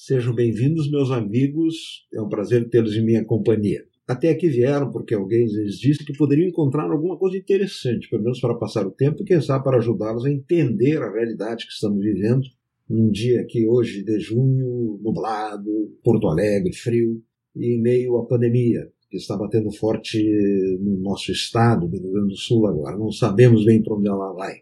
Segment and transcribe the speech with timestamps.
[0.00, 2.06] Sejam bem-vindos, meus amigos.
[2.14, 3.84] É um prazer tê-los em minha companhia.
[4.06, 8.40] Até aqui vieram porque alguém lhes disse que poderiam encontrar alguma coisa interessante, pelo menos
[8.40, 11.98] para passar o tempo e, quem sabe, para ajudá-los a entender a realidade que estamos
[12.00, 12.46] vivendo
[12.88, 15.68] num dia que hoje de junho, nublado,
[16.04, 17.20] Porto Alegre, frio,
[17.56, 20.22] e em meio à pandemia que está batendo forte
[20.80, 22.96] no nosso estado, do Rio Grande do Sul agora.
[22.96, 24.58] Não sabemos bem para onde ela vai.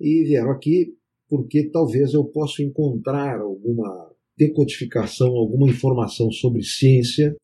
[0.00, 0.94] E vieram aqui
[1.28, 7.34] porque talvez eu possa encontrar alguma decodificação, alguma informação sobre ciência,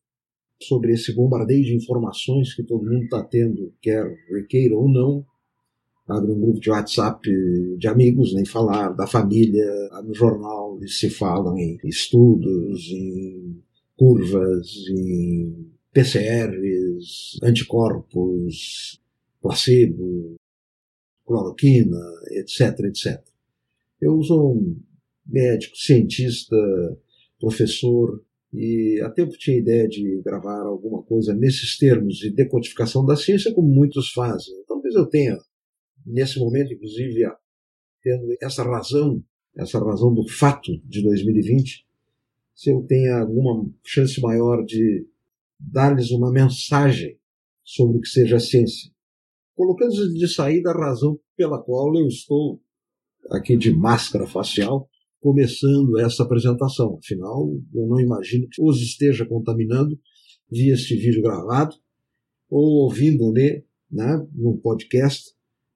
[0.61, 5.25] sobre esse bombardeio de informações que todo mundo está tendo, quer requeira ou não.
[6.07, 7.29] Abre um grupo de WhatsApp
[7.77, 9.65] de amigos, nem falar, da família,
[10.03, 13.61] no jornal se falam em estudos, em
[13.97, 19.01] curvas, em PCRs, anticorpos,
[19.41, 20.35] placebo,
[21.25, 21.99] cloroquina,
[22.31, 23.21] etc, etc.
[24.01, 24.75] Eu sou um
[25.25, 26.55] médico, cientista,
[27.39, 28.23] professor,
[28.53, 33.53] e há tempo tinha ideia de gravar alguma coisa nesses termos de decodificação da ciência,
[33.53, 34.53] como muitos fazem.
[34.67, 35.37] Talvez eu tenha,
[36.05, 37.23] nesse momento, inclusive,
[38.03, 39.23] tendo essa razão,
[39.57, 41.85] essa razão do fato de 2020,
[42.53, 45.07] se eu tenha alguma chance maior de
[45.59, 47.17] dar-lhes uma mensagem
[47.63, 48.91] sobre o que seja a ciência,
[49.55, 52.61] colocando de saída a razão pela qual eu estou
[53.31, 54.87] aqui de máscara facial,
[55.23, 56.99] começando essa apresentação.
[57.01, 59.97] Afinal, eu não imagino que os esteja contaminando
[60.51, 61.77] via este vídeo gravado
[62.49, 65.31] ou ouvindo-me né, no podcast,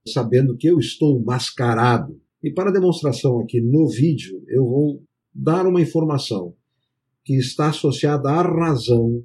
[0.06, 2.20] sabendo que eu estou mascarado.
[2.44, 5.02] E para demonstração aqui no vídeo, eu vou
[5.34, 6.54] dar uma informação
[7.24, 9.24] que está associada à razão,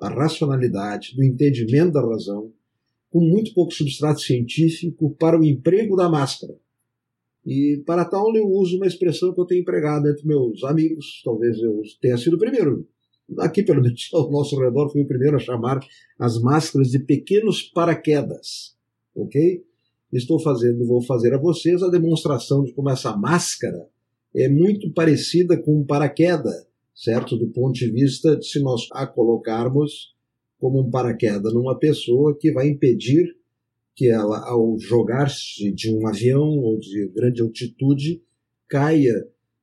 [0.00, 2.52] à racionalidade, do entendimento da razão,
[3.10, 6.54] com muito pouco substrato científico para o emprego da máscara.
[7.46, 11.58] E para tal eu uso uma expressão que eu tenho empregado entre meus amigos, talvez
[11.58, 12.86] eu tenha sido o primeiro.
[13.38, 15.80] Aqui, pelo menos, ao nosso redor, fui o primeiro a chamar
[16.18, 18.76] as máscaras de pequenos paraquedas.
[19.14, 19.64] Ok?
[20.12, 23.88] Estou fazendo, vou fazer a vocês a demonstração de como essa máscara
[24.34, 27.36] é muito parecida com um paraquedas certo?
[27.36, 30.14] Do ponto de vista de se nós a colocarmos
[30.58, 33.36] como um paraquedas numa pessoa que vai impedir
[33.94, 38.22] que ela, ao jogar-se de um avião ou de grande altitude,
[38.68, 39.14] caia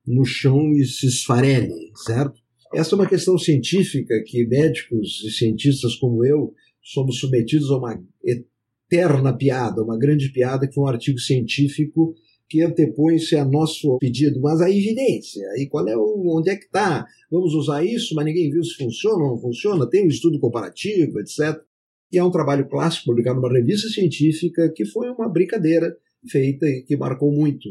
[0.06, 2.40] no chão e se esfarele, certo?
[2.74, 8.02] Essa é uma questão científica que médicos e cientistas como eu somos submetidos a uma
[8.24, 12.16] eterna piada, uma grande piada que foi um artigo científico
[12.50, 16.66] que antepõe-se a nosso pedido, mas a evidência, e qual é o, onde é que
[16.66, 17.06] está?
[17.30, 21.18] Vamos usar isso, mas ninguém viu se funciona ou não funciona, tem um estudo comparativo,
[21.22, 21.62] etc.
[22.12, 25.96] E é um trabalho clássico publicado numa revista científica que foi uma brincadeira
[26.30, 27.70] feita e que marcou muito,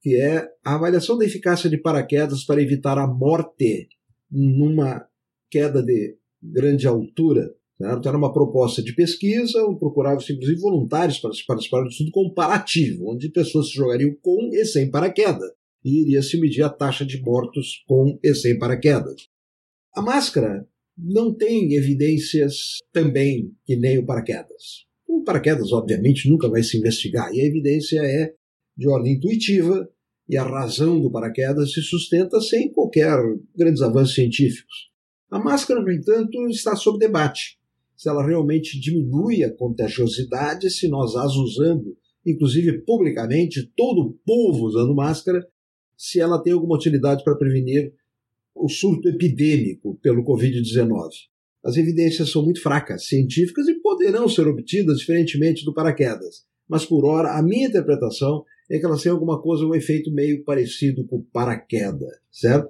[0.00, 3.88] que é a avaliação da eficácia de paraquedas para evitar a morte
[4.30, 5.06] numa
[5.50, 8.08] queda de grande altura Certo?
[8.08, 13.68] Era uma proposta de pesquisa, procurava-se inclusive voluntários para participar do estudo comparativo, onde pessoas
[13.68, 15.50] se jogariam com e sem paraquedas,
[15.84, 19.28] e iria se medir a taxa de mortos com e sem paraquedas.
[19.94, 24.84] A máscara não tem evidências também que nem o paraquedas.
[25.06, 28.32] O paraquedas, obviamente, nunca vai se investigar, e a evidência é
[28.76, 29.88] de ordem intuitiva,
[30.28, 33.18] e a razão do paraquedas se sustenta sem qualquer
[33.56, 34.90] grandes avanços científicos.
[35.30, 37.58] A máscara, no entanto, está sob debate
[37.96, 44.66] se ela realmente diminui a contagiosidade, se nós as usando, inclusive publicamente, todo o povo
[44.66, 45.46] usando máscara,
[45.96, 47.94] se ela tem alguma utilidade para prevenir
[48.54, 51.10] o surto epidêmico pelo Covid-19.
[51.64, 56.44] As evidências são muito fracas, científicas e poderão ser obtidas diferentemente do paraquedas.
[56.68, 60.44] Mas por hora, a minha interpretação é que elas têm alguma coisa, um efeito meio
[60.44, 62.68] parecido com paraquedas, certo?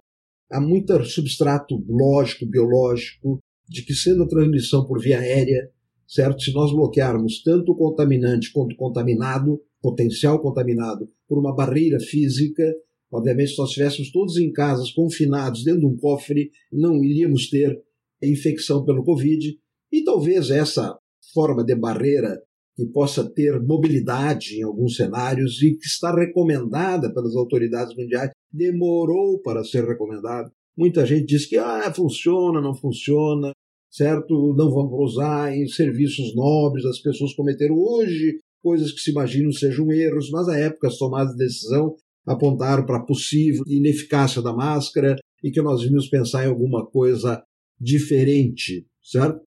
[0.51, 5.71] Há muito substrato lógico, biológico, de que sendo a transmissão por via aérea,
[6.07, 6.43] certo?
[6.43, 12.65] Se nós bloquearmos tanto o contaminante quanto o contaminado, potencial contaminado, por uma barreira física,
[13.15, 17.81] obviamente se nós estivéssemos todos em casas, confinados dentro de um cofre, não iríamos ter
[18.23, 19.57] infecção pelo Covid.
[19.93, 20.97] E talvez essa
[21.33, 22.43] forma de barreira
[22.77, 29.41] que possa ter mobilidade em alguns cenários e que está recomendada pelas autoridades mundiais, demorou
[29.41, 30.51] para ser recomendada.
[30.77, 33.53] Muita gente diz que ah, funciona, não funciona,
[33.89, 34.55] certo?
[34.57, 39.93] Não vamos usar em serviços nobres, as pessoas cometeram hoje coisas que se imaginam sejam
[39.93, 41.95] erros, mas à época as tomadas de decisão
[42.27, 47.43] apontaram para a possível ineficácia da máscara e que nós devíamos pensar em alguma coisa
[47.79, 49.43] diferente, certo?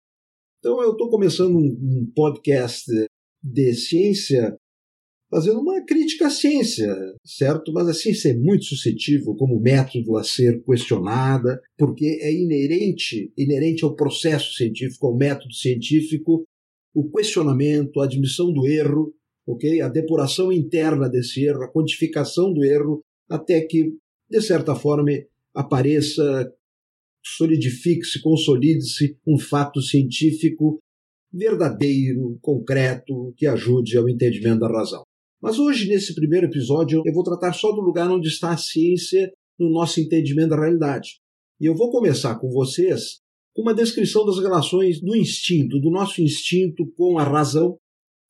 [0.59, 2.85] Então eu estou começando um, um podcast
[3.43, 4.57] de ciência
[5.31, 6.95] fazendo uma crítica à ciência,
[7.25, 7.73] certo?
[7.73, 13.85] Mas a ciência é muito suscetível como método a ser questionada, porque é inerente, inerente
[13.85, 16.45] ao processo científico, ao método científico,
[16.95, 19.13] o questionamento, a admissão do erro,
[19.47, 19.81] ok?
[19.81, 23.95] A depuração interna desse erro, a quantificação do erro, até que,
[24.29, 25.11] de certa forma,
[25.55, 26.53] apareça,
[27.25, 30.79] solidifique-se, consolide-se um fato científico
[31.33, 35.03] verdadeiro, concreto, que ajude ao entendimento da razão.
[35.41, 39.33] Mas hoje, nesse primeiro episódio, eu vou tratar só do lugar onde está a ciência
[39.59, 41.21] no nosso entendimento da realidade.
[41.61, 43.21] E eu vou começar com vocês
[43.55, 47.79] com uma descrição das relações do instinto, do nosso instinto com a razão,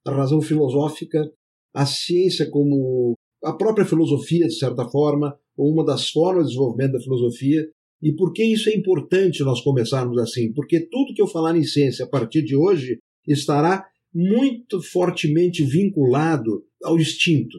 [0.07, 1.31] a razão filosófica,
[1.75, 3.15] a ciência como
[3.45, 7.69] a própria filosofia, de certa forma, ou uma das formas de desenvolvimento da filosofia.
[8.03, 10.53] E por que isso é importante nós começarmos assim?
[10.53, 16.65] Porque tudo que eu falar em ciência a partir de hoje estará muito fortemente vinculado
[16.83, 17.59] ao instinto.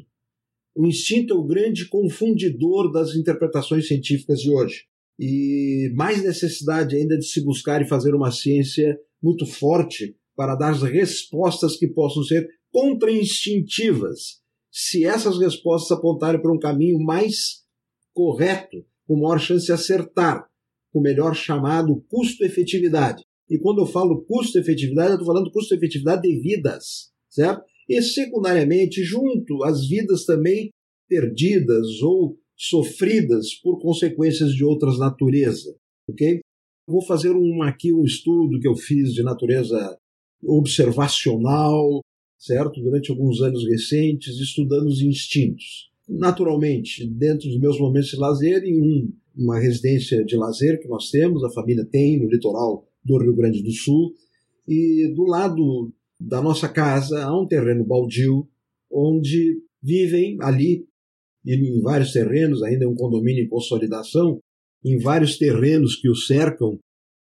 [0.76, 4.86] O instinto é o grande confundidor das interpretações científicas de hoje.
[5.20, 10.74] E mais necessidade ainda de se buscar e fazer uma ciência muito forte para dar
[10.74, 14.39] respostas que possam ser contra-instintivas,
[14.72, 17.63] se essas respostas apontarem para um caminho mais
[18.13, 20.48] correto, com maior chance de acertar,
[20.94, 23.24] o melhor chamado custo-efetividade.
[23.50, 27.63] E quando eu falo custo-efetividade, eu estou falando custo-efetividade de vidas, certo?
[27.90, 30.69] E secundariamente, junto às vidas também
[31.10, 35.74] perdidas ou sofridas por consequências de outras naturezas,
[36.07, 36.42] ok?
[36.88, 39.98] Vou fazer um, aqui um estudo que eu fiz de natureza
[40.48, 42.02] observacional,
[42.38, 42.82] certo?
[42.82, 45.92] Durante alguns anos recentes, estudando os instintos.
[46.08, 51.10] Naturalmente, dentro dos meus momentos de lazer, em um, uma residência de lazer que nós
[51.10, 54.14] temos, a família tem no litoral do Rio Grande do Sul,
[54.68, 58.48] e do lado da nossa casa há um terreno baldio
[58.92, 60.86] onde vivem ali,
[61.46, 64.40] e em vários terrenos, ainda é um condomínio em consolidação,
[64.84, 66.80] em vários terrenos que o cercam,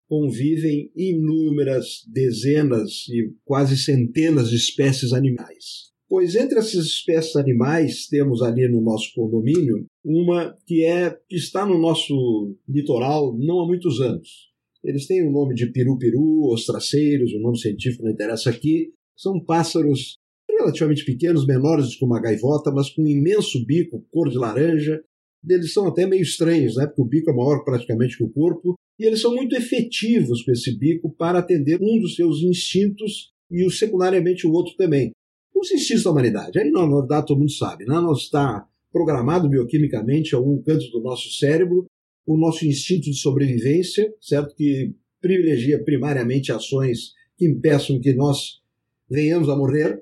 [0.10, 5.90] convivem inúmeras dezenas e quase centenas de espécies animais.
[6.10, 11.64] Pois entre essas espécies animais temos ali no nosso condomínio uma que é que está
[11.64, 14.50] no nosso litoral não há muitos anos.
[14.84, 18.92] Eles têm o nome de piru-piru, ostraceiros, o nome científico não interessa aqui.
[19.16, 20.16] São pássaros
[20.50, 25.00] relativamente pequenos, menores que uma gaivota, mas com um imenso bico, cor de laranja.
[25.48, 26.88] Eles são até meio estranhos, né?
[26.88, 30.52] porque o bico é maior praticamente que o corpo, e eles são muito efetivos com
[30.52, 35.12] esse bico para atender um dos seus instintos e o secundariamente o outro também.
[35.56, 36.60] Os instintos da humanidade.
[36.60, 38.00] Aí, na verdade, todo mundo sabe, né?
[38.00, 41.86] nós está programado bioquimicamente a algum canto do nosso cérebro
[42.30, 44.54] o nosso instinto de sobrevivência, certo?
[44.56, 48.62] Que privilegia primariamente ações que impeçam que nós
[49.10, 50.00] venhamos a morrer,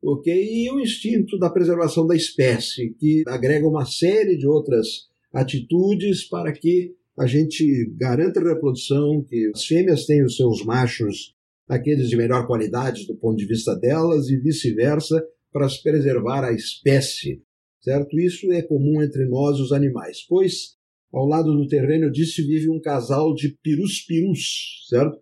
[0.00, 0.32] ok?
[0.32, 6.52] E o instinto da preservação da espécie, que agrega uma série de outras atitudes para
[6.52, 11.34] que a gente garanta a reprodução, que as fêmeas tenham os seus machos,
[11.68, 15.22] aqueles de melhor qualidade do ponto de vista delas, e vice-versa,
[15.52, 17.42] para se preservar a espécie,
[17.80, 18.18] certo?
[18.18, 20.76] Isso é comum entre nós, os animais, pois
[21.12, 25.18] ao lado do terreno, eu disse, vive um casal de pirus-pirus, certo?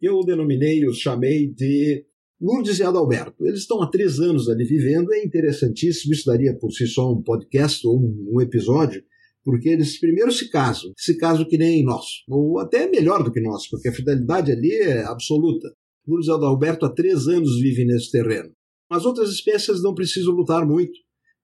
[0.00, 2.04] Eu denominei, os chamei de
[2.40, 3.46] Lourdes e Adalberto.
[3.46, 7.22] Eles estão há três anos ali vivendo, é interessantíssimo, isso daria por si só um
[7.22, 9.04] podcast ou um episódio,
[9.44, 13.40] porque eles primeiro se casam, se casam que nem nós, ou até melhor do que
[13.40, 15.68] nós, porque a fidelidade ali é absoluta.
[16.06, 18.50] E Adalberto há três anos vivem nesse terreno.
[18.90, 20.92] As outras espécies não precisam lutar muito,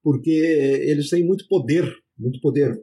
[0.02, 2.78] porque eles têm muito poder, muito poder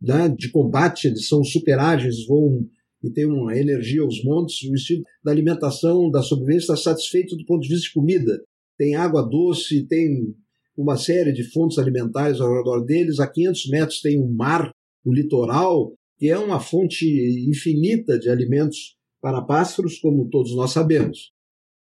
[0.00, 2.66] né, de combate, eles são super ágeis, voam
[3.02, 4.62] e têm uma energia aos montes.
[4.68, 8.42] O estilo da alimentação, da sobrevivência está satisfeito do ponto de vista de comida.
[8.76, 10.34] Tem água doce, tem
[10.76, 13.20] uma série de fontes alimentares ao redor deles.
[13.20, 14.70] A 500 metros tem um mar,
[15.04, 17.06] o litoral, que é uma fonte
[17.48, 21.32] infinita de alimentos para pássaros, como todos nós sabemos.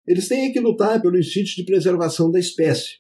[0.08, 3.00] Eles têm que lutar pelo instinto de preservação da espécie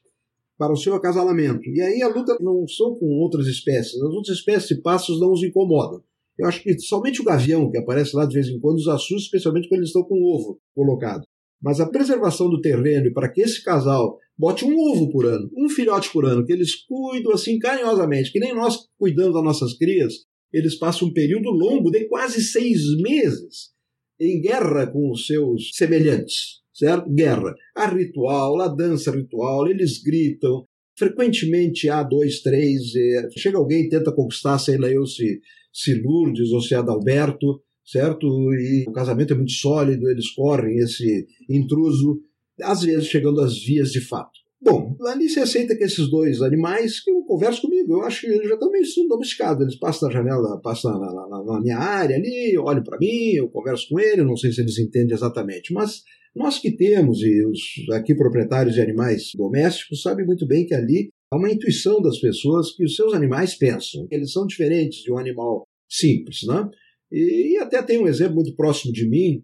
[0.57, 1.67] para o seu acasalamento.
[1.69, 3.95] E aí a luta não são com outras espécies.
[3.95, 6.03] As outras espécies de pássaros não os incomodam.
[6.38, 9.25] Eu acho que somente o gavião, que aparece lá de vez em quando, os assusta,
[9.25, 11.23] especialmente quando eles estão com o ovo colocado.
[11.62, 15.50] Mas a preservação do terreno e para que esse casal bote um ovo por ano,
[15.56, 19.77] um filhote por ano, que eles cuidam assim carinhosamente, que nem nós cuidamos das nossas
[19.77, 20.13] crias,
[20.51, 23.72] eles passam um período longo de quase seis meses
[24.20, 27.10] em guerra com os seus semelhantes certo?
[27.12, 27.53] Guerra.
[27.75, 30.65] Há ritual, há dança ritual, eles gritam.
[30.98, 32.96] Frequentemente há dois, três.
[32.96, 35.39] É, chega alguém e tenta conquistar, sei lá eu, se,
[35.72, 38.27] se Lourdes ou se Adalberto, certo?
[38.53, 42.19] E o casamento é muito sólido, eles correm esse intruso,
[42.61, 44.41] às vezes chegando às vias de fato.
[44.63, 48.27] Bom, ali se aceita que esses dois animais que eu converso comigo, eu acho que
[48.27, 49.63] eles já estão meio domesticados.
[49.63, 53.50] Eles passam na janela, passam na, na, na minha área ali, olham para mim, eu
[53.50, 56.03] converso com ele, não sei se eles entendem exatamente, mas
[56.35, 61.09] nós que temos, e os aqui proprietários de animais domésticos sabem muito bem que ali
[61.31, 64.07] há uma intuição das pessoas que os seus animais pensam.
[64.11, 66.69] Eles são diferentes de um animal simples, né?
[67.12, 69.44] E, até tem um exemplo muito próximo de mim,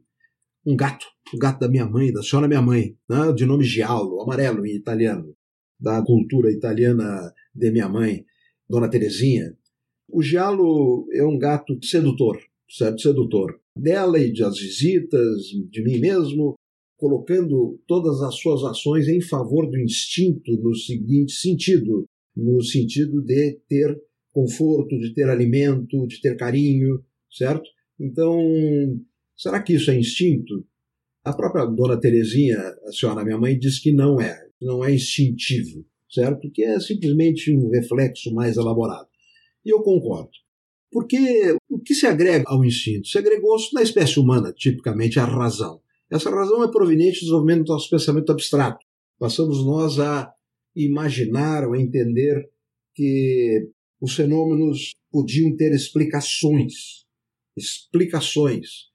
[0.66, 3.34] um gato, o gato da minha mãe, da senhora minha mãe, né?
[3.34, 5.36] de nome Giallo, amarelo em italiano,
[5.80, 8.26] da cultura italiana de minha mãe,
[8.70, 9.56] Dona Terezinha.
[10.10, 13.02] O Giallo é um gato sedutor, certo?
[13.02, 13.60] Sedutor.
[13.76, 16.56] Dela e das visitas, de mim mesmo,
[16.98, 22.06] colocando todas as suas ações em favor do instinto no seguinte sentido,
[22.36, 27.04] no sentido de ter conforto, de ter alimento, de ter carinho,
[27.38, 27.70] certo?
[28.00, 28.40] Então,
[29.36, 30.66] será que isso é instinto?
[31.24, 35.86] A própria dona Terezinha, a senhora minha mãe, diz que não é, não é instintivo,
[36.10, 36.50] certo?
[36.52, 39.08] Que é simplesmente um reflexo mais elaborado.
[39.66, 40.32] E eu concordo.
[40.92, 43.08] Porque o que se agrega ao instinto?
[43.08, 45.82] Se agregou na espécie humana, tipicamente a razão.
[46.10, 48.86] Essa razão é proveniente do desenvolvimento do nosso pensamento abstrato.
[49.20, 50.32] Passamos nós a
[50.74, 52.50] imaginar ou a entender
[52.96, 57.06] que os fenômenos podiam ter explicações.
[57.58, 58.88] Explicações.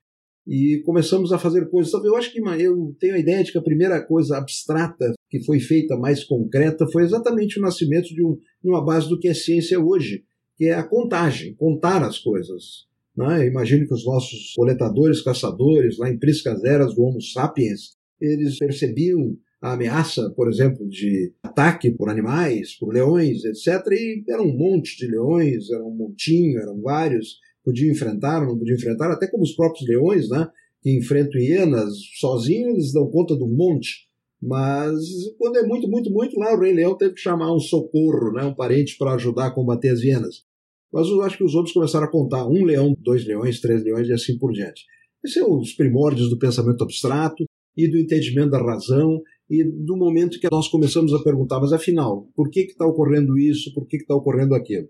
[0.47, 1.93] E começamos a fazer coisas.
[2.05, 5.61] Eu acho que eu tenho a ideia de que a primeira coisa abstrata que foi
[5.61, 9.35] feita mais concreta foi exatamente o nascimento de, um, de uma base do que é
[9.35, 10.25] ciência hoje,
[10.57, 12.87] que é a contagem, contar as coisas.
[13.17, 13.47] Né?
[13.47, 19.37] Imagino que os nossos coletadores, caçadores, lá em priscas eras do Homo sapiens, eles percebiam
[19.61, 23.87] a ameaça, por exemplo, de ataque por animais, por leões, etc.
[23.93, 28.77] E era um monte de leões, era um montinho, eram vários, podiam enfrentar, não podiam
[28.77, 30.49] enfrentar, até como os próprios leões, né?
[30.83, 34.09] que enfrentam hienas sozinhos, eles dão conta do monte.
[34.41, 34.99] Mas
[35.39, 38.45] quando é muito, muito, muito, lá o Rei Leão teve que chamar um socorro, né?
[38.45, 40.45] um parente para ajudar a combater as hienas.
[40.93, 44.09] Mas eu acho que os outros começaram a contar um leão, dois leões, três leões
[44.09, 44.85] e assim por diante.
[45.25, 47.45] Esses são os primórdios do pensamento abstrato
[47.77, 52.27] e do entendimento da razão e do momento que nós começamos a perguntar, mas afinal,
[52.35, 54.89] por que está ocorrendo isso, por que está ocorrendo aquilo?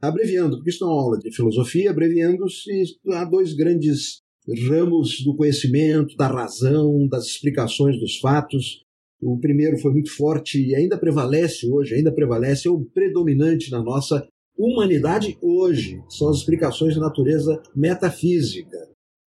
[0.00, 4.22] Abreviando, porque isso não é uma aula de filosofia, abreviando-se, há dois grandes
[4.68, 8.82] ramos do conhecimento, da razão, das explicações dos fatos.
[9.20, 13.82] O primeiro foi muito forte e ainda prevalece hoje, ainda prevalece, é o predominante na
[13.82, 14.26] nossa
[14.56, 16.02] humanidade hoje.
[16.08, 18.78] São as explicações de natureza metafísica,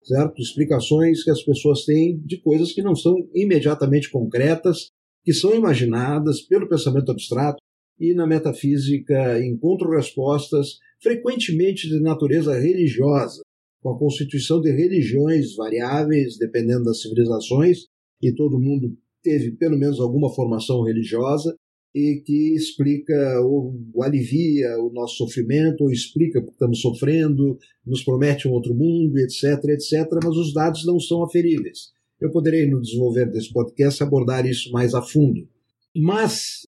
[0.04, 0.42] certo?
[0.42, 4.88] Explicações que as pessoas têm de coisas que não são imediatamente concretas,
[5.26, 7.62] que são imaginadas pelo pensamento abstrato
[8.02, 13.44] e na metafísica encontram respostas frequentemente de natureza religiosa,
[13.80, 17.86] com a constituição de religiões variáveis dependendo das civilizações,
[18.20, 21.56] e todo mundo teve pelo menos alguma formação religiosa,
[21.94, 28.04] e que explica ou, ou alivia o nosso sofrimento, ou explica porque estamos sofrendo, nos
[28.04, 31.92] promete um outro mundo, etc, etc, mas os dados não são aferíveis.
[32.20, 35.48] Eu poderei, no desenvolver desse podcast, abordar isso mais a fundo.
[35.96, 36.62] Mas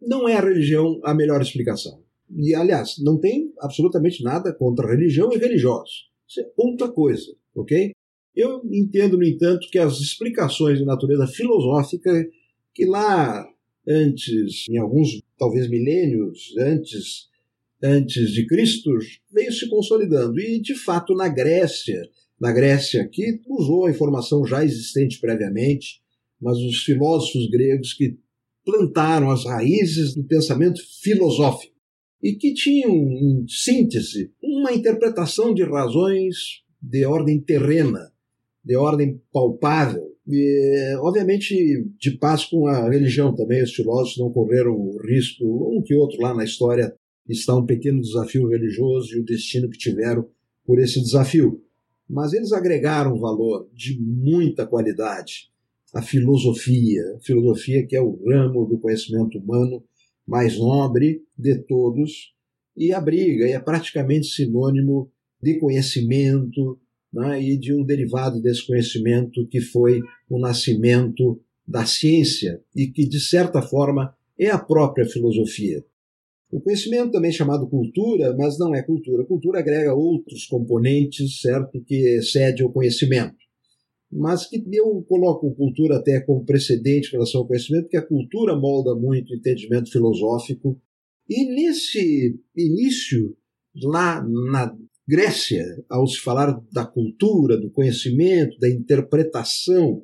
[0.00, 2.02] não é a religião a melhor explicação.
[2.36, 6.08] E, aliás, não tem absolutamente nada contra religião e religiosos.
[6.28, 7.92] Isso é outra coisa, ok?
[8.36, 12.28] Eu entendo, no entanto, que as explicações de natureza filosófica,
[12.74, 13.46] que lá
[13.88, 17.28] antes, em alguns talvez milênios antes,
[17.82, 18.90] antes de Cristo,
[19.32, 20.38] veio se consolidando.
[20.38, 22.08] E, de fato, na Grécia,
[22.40, 26.00] na Grécia, que usou a informação já existente previamente,
[26.40, 28.16] mas os filósofos gregos que
[28.68, 31.74] plantaram as raízes do pensamento filosófico
[32.22, 36.36] e que tinham, em síntese, uma interpretação de razões
[36.82, 38.12] de ordem terrena,
[38.62, 44.72] de ordem palpável, e, obviamente, de paz com a religião também, os filósofos não correram
[44.72, 46.94] o risco, um que outro lá na história
[47.26, 50.28] está um pequeno desafio religioso e o destino que tiveram
[50.66, 51.62] por esse desafio.
[52.06, 55.50] Mas eles agregaram valor de muita qualidade
[55.94, 59.82] à filosofia, filosofia que é o ramo do conhecimento humano
[60.26, 62.34] mais nobre de todos
[62.76, 65.10] e abriga e é praticamente sinônimo
[65.42, 66.78] de conhecimento,
[67.12, 73.08] né, e de um derivado desse conhecimento que foi o nascimento da ciência e que,
[73.08, 75.84] de certa forma, é a própria filosofia.
[76.50, 79.24] O conhecimento também é chamado cultura, mas não é cultura.
[79.24, 83.36] Cultura agrega outros componentes, certo, que excede o conhecimento.
[84.10, 88.56] Mas que eu coloco cultura até como precedente em relação ao conhecimento, porque a cultura
[88.56, 90.80] molda muito o entendimento filosófico.
[91.28, 93.36] E nesse início,
[93.74, 94.74] lá na
[95.06, 100.02] Grécia, ao se falar da cultura, do conhecimento, da interpretação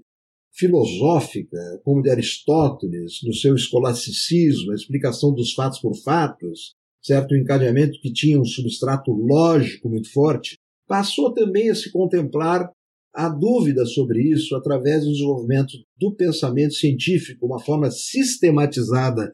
[0.54, 8.00] filosófica, como de Aristóteles, no seu escolasticismo, a explicação dos fatos por fatos, certo encadeamento
[8.00, 10.56] que tinha um substrato lógico muito forte,
[10.86, 12.70] passou também a se contemplar
[13.14, 19.32] a dúvida sobre isso através do desenvolvimento do pensamento científico, uma forma sistematizada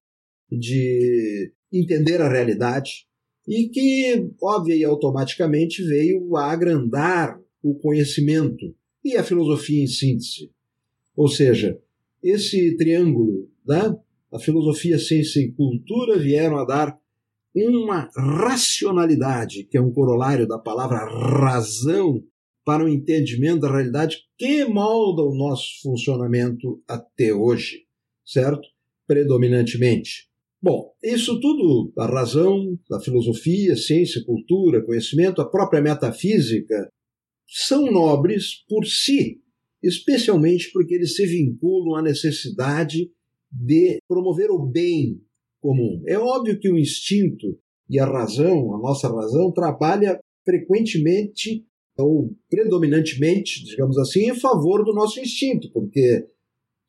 [0.50, 3.06] de entender a realidade,
[3.48, 10.50] e que, óbvia e automaticamente, veio a agrandar o conhecimento e a filosofia em síntese.
[11.16, 11.78] Ou seja,
[12.22, 13.96] esse triângulo, né,
[14.32, 16.98] a filosofia, ciência e cultura vieram a dar
[17.56, 22.22] uma racionalidade, que é um corolário da palavra razão,
[22.70, 27.80] para o entendimento da realidade que molda o nosso funcionamento até hoje,
[28.24, 28.60] certo?
[29.08, 30.28] Predominantemente.
[30.62, 36.88] Bom, isso tudo, a razão, a filosofia, ciência, cultura, conhecimento, a própria metafísica,
[37.44, 39.40] são nobres por si,
[39.82, 43.10] especialmente porque eles se vinculam à necessidade
[43.50, 45.20] de promover o bem
[45.60, 46.04] comum.
[46.06, 47.58] É óbvio que o instinto
[47.88, 51.66] e a razão, a nossa razão, trabalha frequentemente
[52.02, 56.26] ou predominantemente, digamos assim, em favor do nosso instinto, porque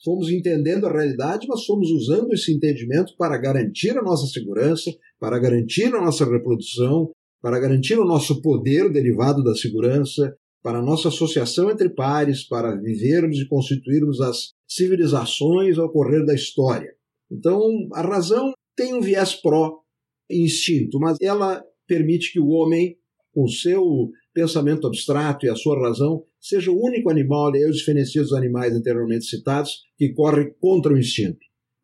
[0.03, 5.37] fomos entendendo a realidade, mas fomos usando esse entendimento para garantir a nossa segurança, para
[5.39, 11.07] garantir a nossa reprodução, para garantir o nosso poder derivado da segurança, para a nossa
[11.07, 16.93] associação entre pares, para vivermos e constituirmos as civilizações ao correr da história.
[17.31, 17.61] Então,
[17.93, 22.95] a razão tem um viés pró-instinto, mas ela permite que o homem,
[23.33, 28.33] com seu pensamento abstrato e a sua razão, seja o único animal, eu diferencio dos
[28.33, 31.39] animais anteriormente citados, que corre contra o instinto,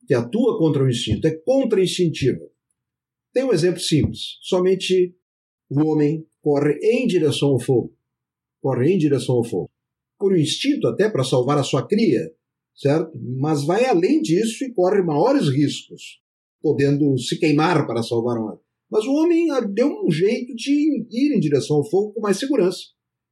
[0.07, 2.49] que atua contra o instinto, é contra-instintivo.
[3.33, 5.15] Tem um exemplo simples: somente
[5.69, 7.93] o homem corre em direção ao fogo.
[8.61, 9.69] Corre em direção ao fogo.
[10.17, 12.31] Por um instinto, até para salvar a sua cria,
[12.75, 13.11] certo?
[13.37, 16.19] Mas vai além disso e corre maiores riscos,
[16.61, 18.59] podendo se queimar para salvar uma.
[18.89, 22.37] Mas o homem ah, deu um jeito de ir em direção ao fogo com mais
[22.37, 22.79] segurança,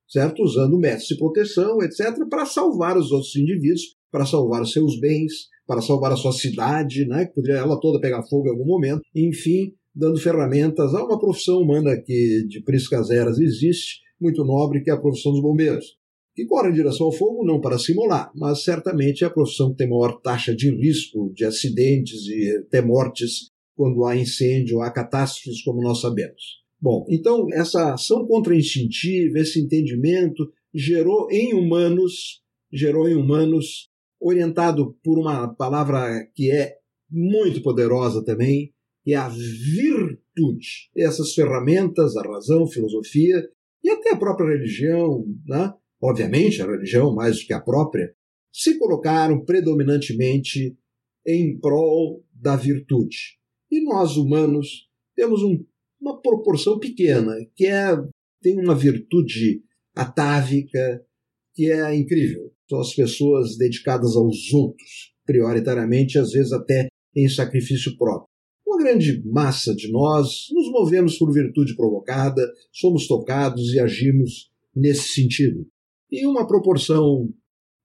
[0.07, 0.43] certo?
[0.43, 5.49] Usando métodos de proteção, etc., para salvar os outros indivíduos, para salvar os seus bens,
[5.65, 7.25] para salvar a sua cidade, né?
[7.25, 11.59] que poderia ela toda pegar fogo em algum momento, enfim, dando ferramentas a uma profissão
[11.59, 15.97] humana que de priscas eras existe, muito nobre, que é a profissão dos bombeiros
[16.35, 19.77] que corre em direção ao fogo não para simular, mas certamente é a profissão que
[19.77, 25.61] tem maior taxa de risco de acidentes e até mortes quando há incêndio, há catástrofes,
[25.63, 26.63] como nós sabemos.
[26.79, 35.19] Bom, então essa ação contra-instintiva, esse entendimento gerou em humanos, gerou em humanos, orientado por
[35.19, 36.75] uma palavra que é
[37.09, 40.89] muito poderosa também, que é a virtude.
[40.95, 43.47] Essas ferramentas, a razão, filosofia
[43.83, 45.73] e até a própria religião, né?
[46.01, 48.13] obviamente a religião mais do que a própria,
[48.51, 50.77] se colocaram predominantemente
[51.25, 53.37] em prol da virtude.
[53.75, 55.61] E nós, humanos, temos um,
[55.99, 57.93] uma proporção pequena, que é,
[58.41, 59.61] tem uma virtude
[59.93, 61.05] atávica,
[61.53, 62.53] que é incrível.
[62.69, 68.29] São as pessoas dedicadas aos outros, prioritariamente, às vezes até em sacrifício próprio.
[68.65, 75.09] Uma grande massa de nós nos movemos por virtude provocada, somos tocados e agimos nesse
[75.09, 75.67] sentido.
[76.09, 77.29] E uma proporção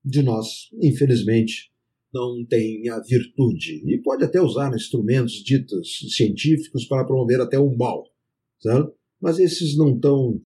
[0.05, 1.69] de nós, infelizmente,
[2.13, 7.75] não tem a virtude e pode até usar instrumentos ditos científicos para promover até o
[7.75, 8.03] mal,
[8.61, 8.93] certo?
[9.21, 10.41] mas esses não estão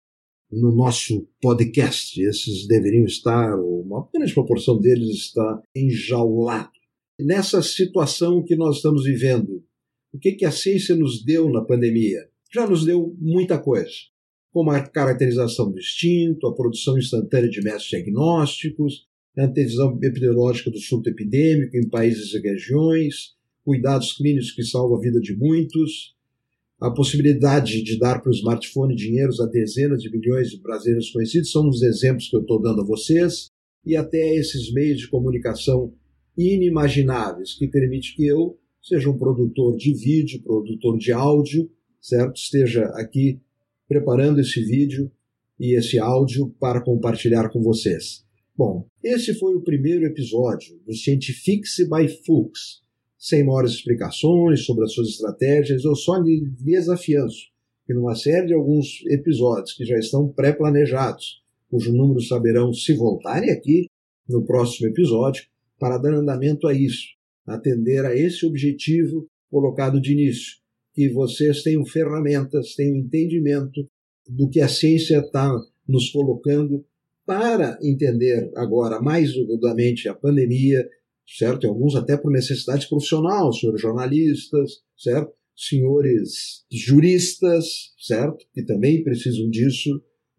[0.52, 6.72] no nosso podcast, esses deveriam estar, uma grande proporção deles está enjaulado.
[7.20, 9.64] Nessa situação que nós estamos vivendo,
[10.14, 12.30] o que, que a ciência nos deu na pandemia?
[12.54, 13.92] Já nos deu muita coisa,
[14.54, 20.80] como a caracterização do instinto, a produção instantânea de métodos diagnósticos, a antevisão epidemiológica do
[20.80, 26.16] surto epidêmico em países e regiões, cuidados clínicos que salvam a vida de muitos,
[26.80, 31.52] a possibilidade de dar para o smartphone dinheiro a dezenas de milhões de brasileiros conhecidos
[31.52, 33.50] são os exemplos que eu estou dando a vocês,
[33.86, 35.94] e até esses meios de comunicação
[36.38, 41.70] inimagináveis que permite que eu seja um produtor de vídeo, produtor de áudio,
[42.02, 42.36] certo?
[42.36, 43.40] Esteja aqui
[43.88, 45.12] preparando esse vídeo
[45.60, 48.25] e esse áudio para compartilhar com vocês.
[48.58, 52.82] Bom, esse foi o primeiro episódio do Scientifics by Fuchs.
[53.18, 57.34] Sem maiores explicações sobre as suas estratégias, eu só lhe desafiando
[57.86, 63.52] que numa série de alguns episódios que já estão pré-planejados, cujo número saberão se voltarem
[63.52, 63.88] aqui
[64.30, 65.44] no próximo episódio,
[65.78, 67.08] para dar andamento a isso,
[67.46, 70.60] atender a esse objetivo colocado de início,
[70.94, 73.86] que vocês tenham ferramentas, tenham entendimento
[74.30, 75.54] do que a ciência está
[75.86, 76.86] nos colocando
[77.26, 80.88] para entender agora mais agudamente a pandemia,
[81.28, 81.66] certo?
[81.66, 85.34] E alguns até por necessidade profissional, senhores jornalistas, certo?
[85.56, 88.46] Senhores juristas, certo?
[88.54, 89.90] Que também precisam disso.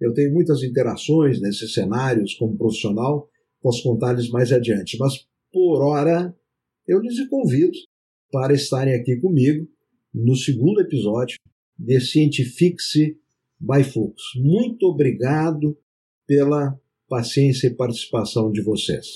[0.00, 3.28] Eu tenho muitas interações nesses cenários como profissional,
[3.60, 4.96] posso contar-lhes mais adiante.
[4.98, 6.34] Mas, por hora,
[6.86, 7.76] eu lhes convido
[8.30, 9.66] para estarem aqui comigo
[10.14, 11.38] no segundo episódio
[11.78, 13.18] de Scientifique
[13.58, 14.22] by Fux.
[14.36, 15.76] Muito obrigado
[16.26, 19.06] pela paciência e participação de vocês.